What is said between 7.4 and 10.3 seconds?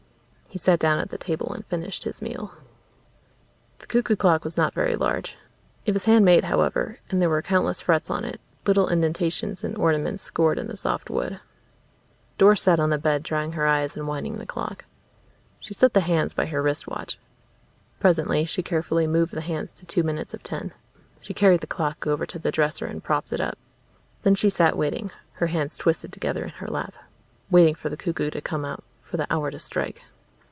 countless frets on it, little indentations and ornaments